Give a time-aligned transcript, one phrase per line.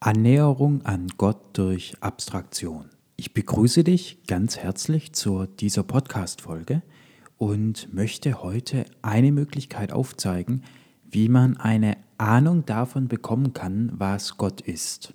[0.00, 2.90] Annäherung an Gott durch Abstraktion.
[3.16, 6.82] Ich begrüße dich ganz herzlich zu dieser Podcast-Folge
[7.38, 10.64] und möchte heute eine Möglichkeit aufzeigen,
[11.10, 15.14] wie man eine Ahnung davon bekommen kann, was Gott ist.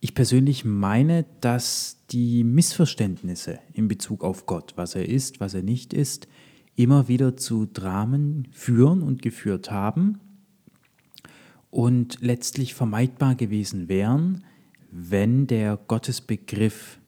[0.00, 5.62] Ich persönlich meine, dass die Missverständnisse in Bezug auf Gott, was er ist, was er
[5.62, 6.28] nicht ist,
[6.74, 10.20] immer wieder zu Dramen führen und geführt haben
[11.76, 14.44] und letztlich vermeidbar gewesen wären,
[14.90, 16.98] wenn der Gottesbegriff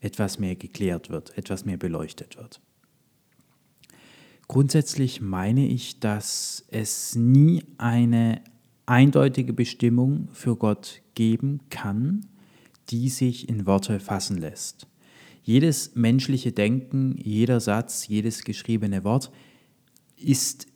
[0.00, 2.60] etwas mehr geklärt wird, etwas mehr beleuchtet wird.
[4.46, 8.42] Grundsätzlich meine ich, dass es nie eine
[8.84, 12.26] eindeutige Bestimmung für Gott geben kann,
[12.90, 14.86] die sich in Worte fassen lässt.
[15.42, 19.32] Jedes menschliche Denken, jeder Satz, jedes geschriebene Wort
[20.18, 20.66] ist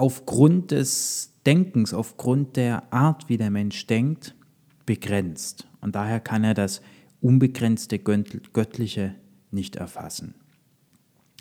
[0.00, 4.34] aufgrund des Denkens, aufgrund der Art, wie der Mensch denkt,
[4.86, 5.68] begrenzt.
[5.80, 6.80] Und daher kann er das
[7.20, 9.14] unbegrenzte Göttliche
[9.50, 10.34] nicht erfassen.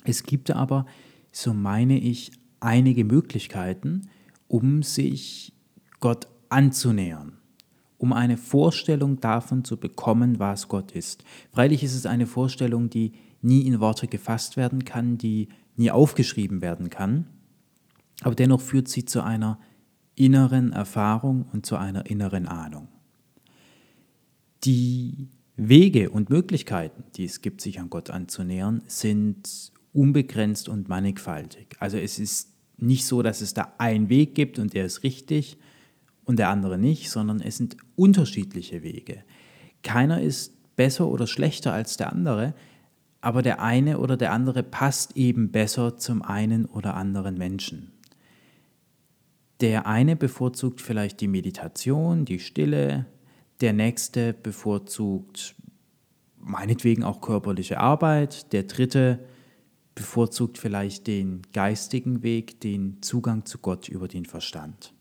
[0.03, 0.85] Es gibt aber,
[1.31, 4.09] so meine ich, einige Möglichkeiten,
[4.47, 5.53] um sich
[5.99, 7.37] Gott anzunähern,
[7.97, 11.23] um eine Vorstellung davon zu bekommen, was Gott ist.
[11.53, 16.61] Freilich ist es eine Vorstellung, die nie in Worte gefasst werden kann, die nie aufgeschrieben
[16.61, 17.27] werden kann,
[18.21, 19.59] aber dennoch führt sie zu einer
[20.15, 22.89] inneren Erfahrung und zu einer inneren Ahnung.
[24.63, 31.75] Die Wege und Möglichkeiten, die es gibt, sich an Gott anzunähern, sind unbegrenzt und mannigfaltig.
[31.79, 35.57] Also es ist nicht so, dass es da einen Weg gibt und der ist richtig
[36.25, 39.23] und der andere nicht, sondern es sind unterschiedliche Wege.
[39.83, 42.53] Keiner ist besser oder schlechter als der andere,
[43.21, 47.91] aber der eine oder der andere passt eben besser zum einen oder anderen Menschen.
[49.61, 53.05] Der eine bevorzugt vielleicht die Meditation, die Stille,
[53.61, 55.55] der nächste bevorzugt
[56.37, 59.19] meinetwegen auch körperliche Arbeit, der dritte
[59.95, 64.93] bevorzugt vielleicht den geistigen Weg, den Zugang zu Gott über den Verstand.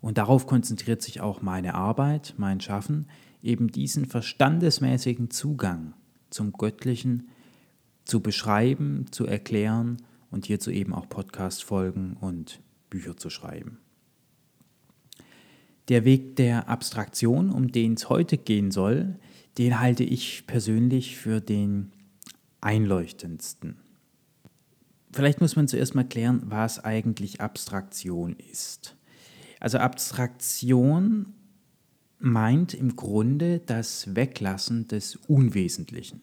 [0.00, 3.06] Und darauf konzentriert sich auch meine Arbeit, mein Schaffen,
[3.42, 5.94] eben diesen verstandesmäßigen Zugang
[6.30, 7.28] zum Göttlichen
[8.04, 9.98] zu beschreiben, zu erklären
[10.30, 13.78] und hierzu eben auch Podcast-Folgen und Bücher zu schreiben.
[15.88, 19.16] Der Weg der Abstraktion, um den es heute gehen soll,
[19.56, 21.92] den halte ich persönlich für den
[22.60, 23.76] einleuchtendsten.
[25.12, 28.96] Vielleicht muss man zuerst mal klären, was eigentlich Abstraktion ist.
[29.58, 31.32] Also Abstraktion
[32.18, 36.22] meint im Grunde das Weglassen des Unwesentlichen.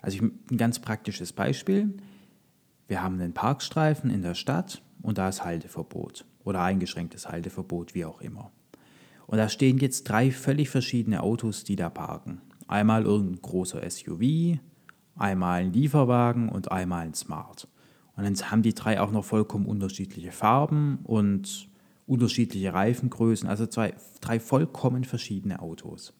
[0.00, 1.94] Also ein ganz praktisches Beispiel.
[2.88, 8.04] Wir haben einen Parkstreifen in der Stadt und da ist Halteverbot oder eingeschränktes Halteverbot, wie
[8.04, 8.50] auch immer.
[9.26, 12.40] Und da stehen jetzt drei völlig verschiedene Autos, die da parken.
[12.68, 14.58] Einmal irgendein großer SUV,
[15.16, 17.68] einmal ein Lieferwagen und einmal ein Smart.
[18.16, 21.68] Und dann haben die drei auch noch vollkommen unterschiedliche Farben und
[22.06, 26.12] unterschiedliche Reifengrößen, also zwei, drei vollkommen verschiedene Autos.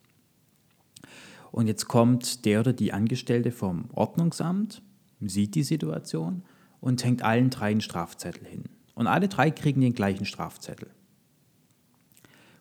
[1.51, 4.83] Und jetzt kommt der oder die Angestellte vom Ordnungsamt,
[5.21, 6.43] sieht die Situation
[6.81, 8.65] und hängt allen drei einen Strafzettel hin.
[8.95, 10.91] Und alle drei kriegen den gleichen Strafzettel.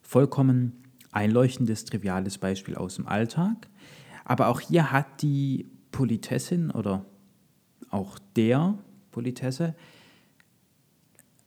[0.01, 3.67] Vollkommen einleuchtendes, triviales Beispiel aus dem Alltag.
[4.23, 7.05] Aber auch hier hat die Politessin oder
[7.89, 8.77] auch der
[9.11, 9.75] Politesse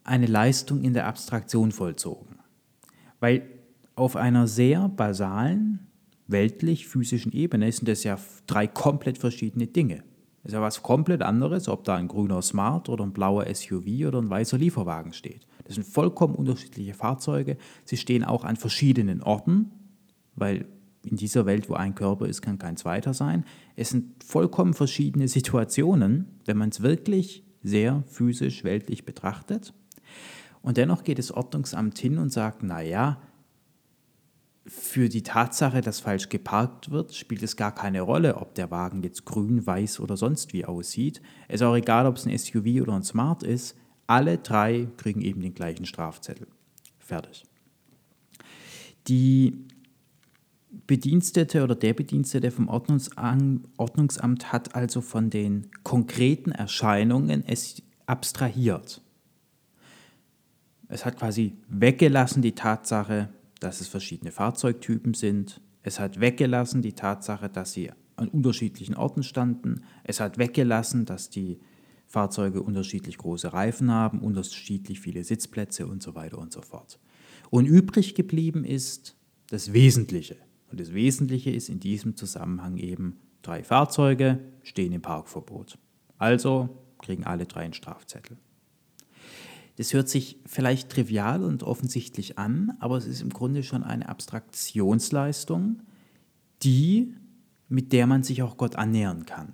[0.05, 2.39] eine Leistung in der Abstraktion vollzogen.
[3.21, 3.49] Weil
[3.97, 5.87] auf einer sehr basalen,
[6.27, 10.03] weltlich-physischen Ebene sind das ja drei komplett verschiedene Dinge.
[10.45, 14.21] Ist ja was komplett anderes, ob da ein grüner Smart oder ein blauer SUV oder
[14.21, 15.47] ein weißer Lieferwagen steht.
[15.65, 17.57] Das sind vollkommen unterschiedliche Fahrzeuge.
[17.85, 19.71] Sie stehen auch an verschiedenen Orten,
[20.37, 20.67] weil
[21.03, 23.45] in dieser Welt, wo ein Körper ist, kann kein zweiter sein.
[23.75, 29.73] Es sind vollkommen verschiedene Situationen, wenn man es wirklich sehr physisch, weltlich betrachtet.
[30.61, 33.19] Und dennoch geht das Ordnungsamt hin und sagt, naja,
[34.67, 39.03] für die Tatsache, dass falsch geparkt wird, spielt es gar keine Rolle, ob der Wagen
[39.03, 41.21] jetzt grün, weiß oder sonst wie aussieht.
[41.49, 43.77] Es ist auch egal, ob es ein SUV oder ein Smart ist.
[44.07, 46.47] Alle drei kriegen eben den gleichen Strafzettel.
[46.99, 47.45] Fertig.
[49.07, 49.67] Die
[50.87, 59.03] Bedienstete oder der Bedienstete vom Ordnungsamt hat also von den konkreten Erscheinungen es abstrahiert.
[60.89, 63.29] Es hat quasi weggelassen die Tatsache,
[63.65, 65.61] dass es verschiedene Fahrzeugtypen sind.
[65.83, 69.83] Es hat weggelassen die Tatsache, dass sie an unterschiedlichen Orten standen.
[70.05, 71.59] Es hat weggelassen, dass die
[72.07, 76.99] Fahrzeuge unterschiedlich große Reifen haben, unterschiedlich viele Sitzplätze und so weiter und so fort.
[77.51, 79.17] Und übrig geblieben ist
[79.49, 80.37] das Wesentliche.
[80.71, 85.79] Und das Wesentliche ist in diesem Zusammenhang eben, drei Fahrzeuge stehen im Parkverbot.
[86.19, 86.69] Also
[87.01, 88.37] kriegen alle drei einen Strafzettel.
[89.77, 94.09] Das hört sich vielleicht trivial und offensichtlich an, aber es ist im Grunde schon eine
[94.09, 95.83] Abstraktionsleistung,
[96.63, 97.15] die,
[97.69, 99.53] mit der man sich auch Gott annähern kann.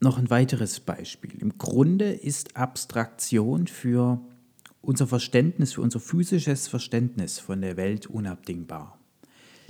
[0.00, 1.34] Noch ein weiteres Beispiel.
[1.38, 4.20] Im Grunde ist Abstraktion für
[4.80, 8.98] unser Verständnis, für unser physisches Verständnis von der Welt unabdingbar.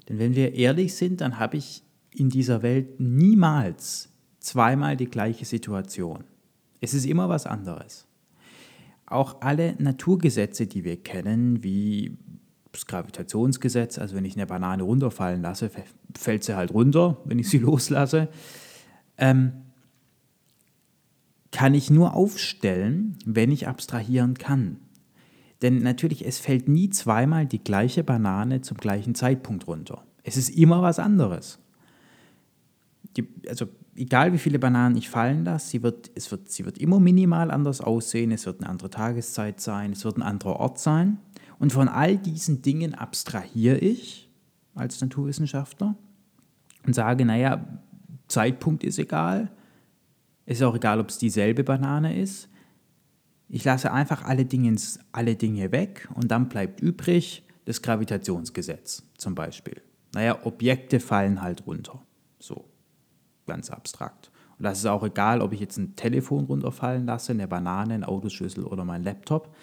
[0.08, 5.44] Denn wenn wir ehrlich sind, dann habe ich in dieser Welt niemals zweimal die gleiche
[5.44, 6.24] Situation.
[6.80, 8.06] Es ist immer was anderes.
[9.06, 12.16] Auch alle Naturgesetze, die wir kennen, wie
[12.72, 15.70] das Gravitationsgesetz, also wenn ich eine Banane runterfallen lasse,
[16.16, 18.28] fällt sie halt runter, wenn ich sie loslasse,
[19.16, 19.52] ähm,
[21.52, 24.78] kann ich nur aufstellen, wenn ich abstrahieren kann.
[25.62, 30.04] Denn natürlich, es fällt nie zweimal die gleiche Banane zum gleichen Zeitpunkt runter.
[30.22, 31.58] Es ist immer was anderes.
[33.16, 36.78] Die, also egal wie viele Bananen ich fallen lasse, sie wird, es wird, sie wird
[36.78, 40.78] immer minimal anders aussehen, es wird eine andere Tageszeit sein, es wird ein anderer Ort
[40.78, 41.18] sein.
[41.58, 44.30] Und von all diesen Dingen abstrahiere ich
[44.74, 45.96] als Naturwissenschaftler
[46.86, 47.66] und sage, naja,
[48.28, 49.50] Zeitpunkt ist egal,
[50.44, 52.48] es ist auch egal, ob es dieselbe Banane ist.
[53.48, 54.76] Ich lasse einfach alle Dinge,
[55.12, 59.82] alle Dinge weg und dann bleibt übrig das Gravitationsgesetz zum Beispiel.
[60.14, 62.02] Naja, Objekte fallen halt runter.
[62.38, 62.64] So
[63.46, 64.30] ganz abstrakt.
[64.58, 68.04] Und das ist auch egal, ob ich jetzt ein Telefon runterfallen lasse, eine Banane, ein
[68.04, 69.54] Autoschlüssel oder mein Laptop.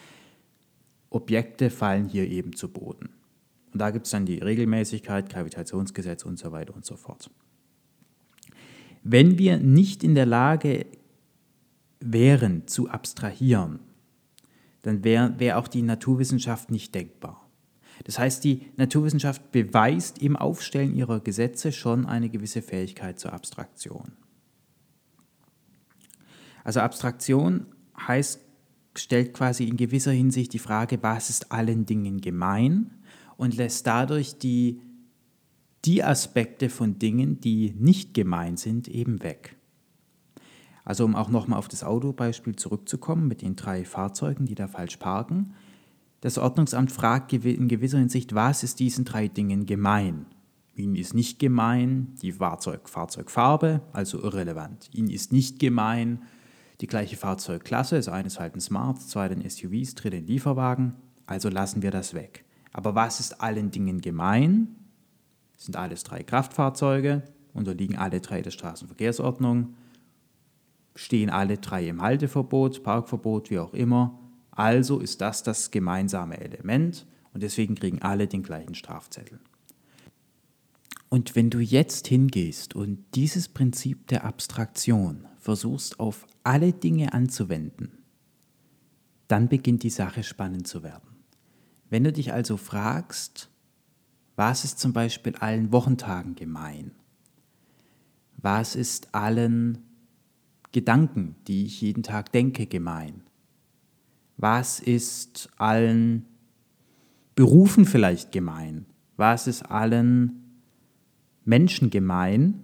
[1.09, 3.09] Objekte fallen hier eben zu Boden.
[3.71, 7.29] Und da gibt es dann die Regelmäßigkeit, Gravitationsgesetz und so weiter und so fort.
[9.03, 10.85] Wenn wir nicht in der Lage
[11.99, 13.79] wären zu abstrahieren,
[14.83, 17.42] dann wäre wär auch die Naturwissenschaft nicht denkbar.
[18.03, 24.13] Das heißt, die Naturwissenschaft beweist im Aufstellen ihrer Gesetze schon eine gewisse Fähigkeit zur Abstraktion.
[26.63, 27.67] Also Abstraktion
[28.07, 28.39] heißt,
[28.95, 32.91] stellt quasi in gewisser Hinsicht die Frage, was ist allen Dingen gemein
[33.37, 34.81] und lässt dadurch die,
[35.85, 39.55] die Aspekte von Dingen, die nicht gemein sind, eben weg.
[40.85, 44.97] Also um auch nochmal auf das Autobeispiel zurückzukommen mit den drei Fahrzeugen, die da falsch
[44.97, 45.53] parken.
[46.23, 50.25] Das Ordnungsamt fragt in gewisser Hinsicht, was ist diesen drei Dingen gemein?
[50.73, 54.89] Ihnen ist nicht gemein die Fahrzeug Fahrzeugfarbe, also irrelevant.
[54.93, 56.21] Ihnen ist nicht gemein
[56.79, 60.93] die gleiche Fahrzeugklasse, also eines halt ein Smart, zweite ein SUVs, dritte ein Lieferwagen,
[61.25, 62.45] also lassen wir das weg.
[62.71, 64.77] Aber was ist allen Dingen gemein?
[65.57, 67.23] Sind alles drei Kraftfahrzeuge,
[67.53, 69.73] unterliegen alle drei der Straßenverkehrsordnung,
[70.95, 74.22] stehen alle drei im Halteverbot, Parkverbot, wie auch immer
[74.55, 79.39] also ist das das gemeinsame Element und deswegen kriegen alle den gleichen Strafzettel.
[81.09, 87.91] Und wenn du jetzt hingehst und dieses Prinzip der Abstraktion versuchst auf alle Dinge anzuwenden,
[89.27, 91.09] dann beginnt die Sache spannend zu werden.
[91.89, 93.49] Wenn du dich also fragst,
[94.35, 96.91] was ist zum Beispiel allen Wochentagen gemein?
[98.37, 99.83] Was ist allen
[100.71, 103.21] Gedanken, die ich jeden Tag denke, gemein?
[104.37, 106.25] Was ist allen
[107.35, 108.85] Berufen vielleicht gemein?
[109.15, 110.61] Was ist allen
[111.45, 112.63] Menschen gemein?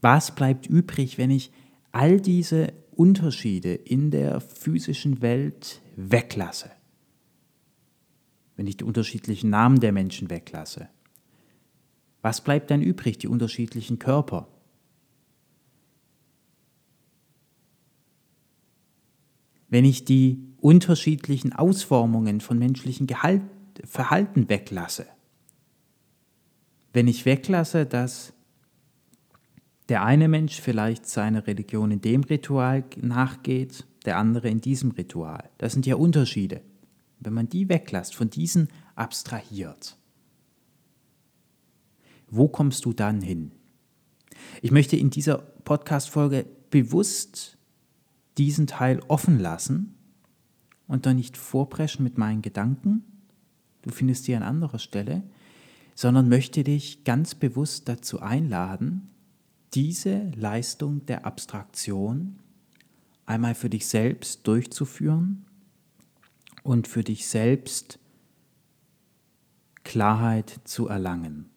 [0.00, 1.52] Was bleibt übrig, wenn ich
[1.92, 6.70] all diese Unterschiede in der physischen Welt weglasse?
[8.56, 10.88] Wenn ich die unterschiedlichen Namen der Menschen weglasse?
[12.20, 13.18] Was bleibt dann übrig?
[13.18, 14.48] Die unterschiedlichen Körper,
[19.72, 23.40] wenn ich die unterschiedlichen Ausformungen von menschlichen Gehalt,
[23.84, 25.06] Verhalten weglasse.
[26.92, 28.34] Wenn ich weglasse, dass
[29.88, 35.48] der eine Mensch vielleicht seiner Religion in dem Ritual nachgeht, der andere in diesem Ritual.
[35.56, 36.60] Das sind ja Unterschiede.
[37.18, 39.96] Wenn man die weglässt, von diesen abstrahiert,
[42.28, 43.52] wo kommst du dann hin?
[44.60, 47.56] Ich möchte in dieser Podcast-Folge bewusst
[48.38, 49.94] diesen Teil offen lassen
[50.86, 53.04] und dann nicht vorpreschen mit meinen Gedanken,
[53.82, 55.22] du findest sie an anderer Stelle,
[55.94, 59.10] sondern möchte dich ganz bewusst dazu einladen,
[59.74, 62.38] diese Leistung der Abstraktion
[63.26, 65.46] einmal für dich selbst durchzuführen
[66.62, 67.98] und für dich selbst
[69.84, 71.50] Klarheit zu erlangen.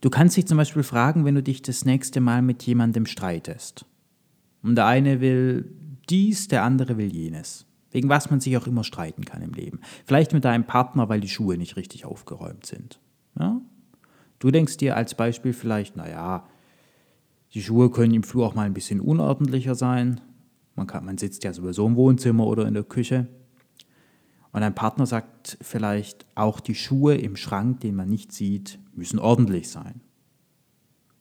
[0.00, 3.84] Du kannst dich zum Beispiel fragen, wenn du dich das nächste Mal mit jemandem streitest.
[4.62, 5.74] Und der eine will
[6.10, 7.66] dies, der andere will jenes.
[7.90, 9.80] Wegen was man sich auch immer streiten kann im Leben.
[10.04, 13.00] Vielleicht mit deinem Partner, weil die Schuhe nicht richtig aufgeräumt sind.
[13.38, 13.60] Ja?
[14.38, 16.46] Du denkst dir als Beispiel vielleicht, naja,
[17.54, 20.20] die Schuhe können im Flur auch mal ein bisschen unordentlicher sein.
[20.76, 23.26] Man, kann, man sitzt ja sowieso im Wohnzimmer oder in der Küche.
[24.52, 29.18] Und dein Partner sagt vielleicht, auch die Schuhe im Schrank, den man nicht sieht, müssen
[29.18, 30.00] ordentlich sein.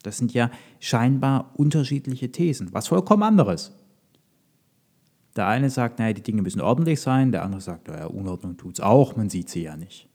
[0.08, 0.50] Das sind ja
[0.80, 3.74] scheinbar unterschiedliche Thesen, was vollkommen anderes.
[5.36, 8.76] Der eine sagt, naja, die Dinge müssen ordentlich sein, der andere sagt, naja, Unordnung tut
[8.76, 10.08] es auch, man sieht sie ja nicht.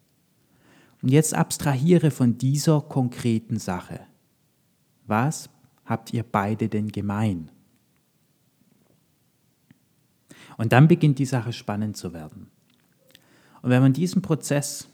[1.03, 4.01] Und jetzt abstrahiere von dieser konkreten Sache.
[5.07, 5.51] Was
[5.85, 7.51] habt ihr beide denn gemein?
[10.57, 12.47] Und dann beginnt die Sache spannend zu werden.
[13.61, 14.89] Und wenn man diesen Prozess,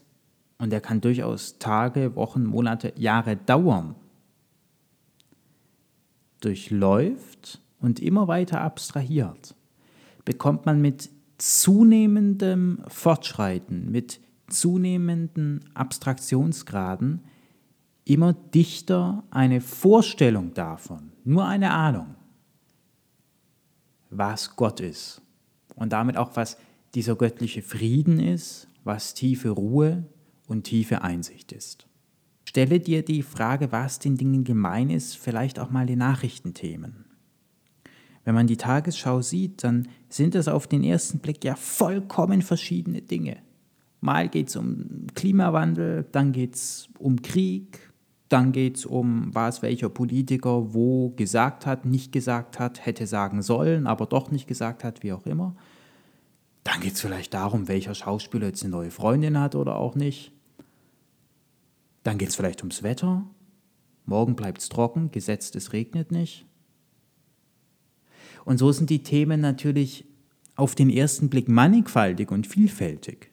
[0.59, 3.95] und der kann durchaus Tage, Wochen, Monate, Jahre dauern,
[6.40, 9.54] durchläuft und immer weiter abstrahiert,
[10.25, 17.23] bekommt man mit zunehmendem Fortschreiten, mit zunehmenden Abstraktionsgraden
[18.04, 22.14] immer dichter eine Vorstellung davon, nur eine Ahnung,
[24.11, 25.21] was Gott ist
[25.75, 26.57] und damit auch was
[26.95, 30.04] dieser göttliche Frieden ist, was tiefe Ruhe
[30.47, 31.88] und tiefe Einsicht ist.
[32.49, 37.05] Stelle dir die Frage, was den Dingen gemein ist, vielleicht auch mal die Nachrichtenthemen.
[38.25, 43.02] Wenn man die Tagesschau sieht, dann sind es auf den ersten Blick ja vollkommen verschiedene
[43.02, 43.37] Dinge.
[44.00, 47.93] Mal geht es um Klimawandel, dann geht es um Krieg,
[48.31, 53.43] dann geht es um, was welcher Politiker wo gesagt hat, nicht gesagt hat, hätte sagen
[53.43, 55.55] sollen, aber doch nicht gesagt hat, wie auch immer.
[56.64, 60.33] Dann geht es vielleicht darum, welcher Schauspieler jetzt eine neue Freundin hat oder auch nicht.
[62.02, 63.26] Dann geht es vielleicht ums Wetter.
[64.05, 66.47] Morgen bleibt es trocken, gesetzt, es regnet nicht.
[68.45, 70.07] Und so sind die Themen natürlich
[70.57, 73.31] auf den ersten Blick mannigfaltig und vielfältig.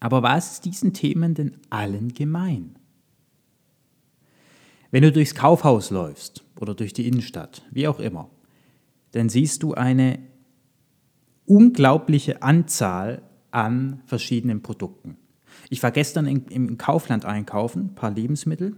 [0.00, 2.76] Aber was ist diesen Themen denn allen gemein?
[4.90, 8.30] Wenn du durchs Kaufhaus läufst oder durch die Innenstadt, wie auch immer,
[9.12, 10.18] dann siehst du eine
[11.46, 15.16] unglaubliche Anzahl an verschiedenen Produkten.
[15.70, 18.76] Ich war gestern in, im Kaufland einkaufen, ein paar Lebensmittel.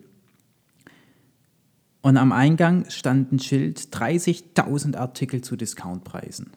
[2.03, 6.51] Und am Eingang stand ein Schild 30.000 Artikel zu Discountpreisen.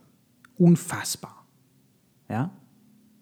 [0.58, 1.46] Unfassbar.
[2.30, 2.51] Ja?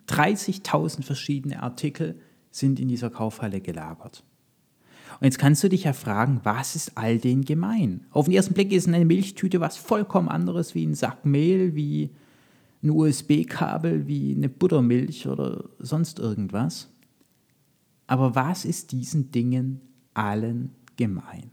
[0.08, 2.20] 30.000 verschiedene Artikel
[2.51, 4.24] sind in dieser Kaufhalle gelagert.
[5.20, 8.05] Und jetzt kannst du dich ja fragen, was ist all denen gemein?
[8.12, 12.12] Auf den ersten Blick ist eine Milchtüte was vollkommen anderes wie ein Sack Mehl, wie
[12.84, 16.90] ein USB-Kabel, wie eine Buttermilch oder sonst irgendwas.
[18.12, 19.80] Aber was ist diesen Dingen
[20.13, 21.50] allen gemein?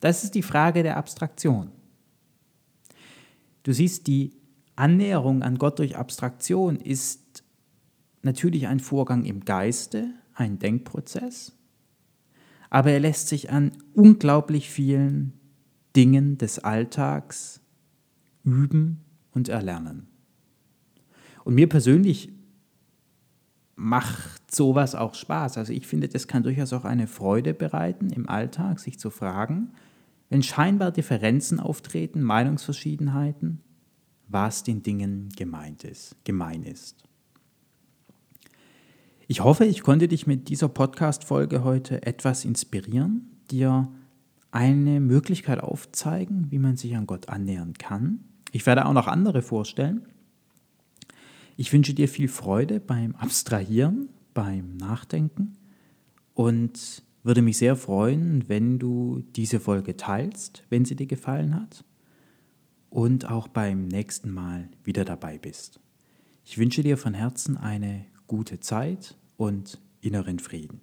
[0.00, 1.72] Das ist die Frage der Abstraktion.
[3.62, 4.36] Du siehst, die
[4.74, 7.42] Annäherung an Gott durch Abstraktion ist
[8.20, 11.56] natürlich ein Vorgang im Geiste, ein Denkprozess,
[12.68, 15.32] aber er lässt sich an unglaublich vielen
[15.96, 17.62] Dingen des Alltags
[18.44, 19.00] üben
[19.32, 20.06] und erlernen.
[21.44, 22.35] Und mir persönlich
[23.86, 25.58] macht sowas auch Spaß.
[25.58, 29.70] Also ich finde, das kann durchaus auch eine Freude bereiten im Alltag, sich zu fragen,
[30.28, 33.60] wenn scheinbar Differenzen auftreten, Meinungsverschiedenheiten,
[34.26, 37.04] was den Dingen gemeint ist, gemein ist.
[39.28, 43.88] Ich hoffe, ich konnte dich mit dieser Podcast-Folge heute etwas inspirieren, dir
[44.50, 48.24] eine Möglichkeit aufzeigen, wie man sich an Gott annähern kann.
[48.50, 50.08] Ich werde auch noch andere vorstellen.
[51.56, 55.56] Ich wünsche dir viel Freude beim Abstrahieren, beim Nachdenken
[56.34, 61.84] und würde mich sehr freuen, wenn du diese Folge teilst, wenn sie dir gefallen hat
[62.90, 65.80] und auch beim nächsten Mal wieder dabei bist.
[66.44, 70.82] Ich wünsche dir von Herzen eine gute Zeit und inneren Frieden.